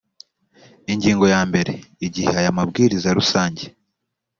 ingingo 0.91 1.25
ya 1.33 1.41
mbere 1.49 1.71
igihe 2.07 2.29
aya 2.39 2.55
mabwiriza 2.57 3.09
rusange 3.17 3.63